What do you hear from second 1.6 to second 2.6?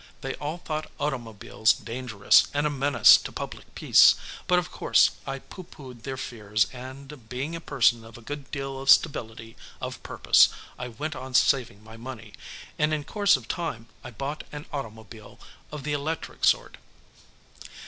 dangerous